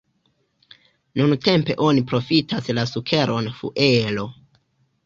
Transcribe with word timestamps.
Nuntempe 1.21 1.75
oni 1.89 2.05
profitas 2.15 2.73
la 2.79 2.87
sukeron 2.95 3.53
fuelo. 3.61 4.29